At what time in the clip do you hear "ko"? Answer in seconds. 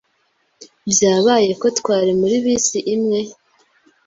1.61-1.67